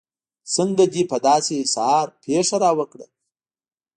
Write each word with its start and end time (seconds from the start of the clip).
څنګه 0.55 0.83
دې 0.93 1.03
په 1.11 1.17
داسې 1.27 1.55
سهار 1.73 2.07
پېښه 2.23 2.55
راوکړه. 2.63 3.07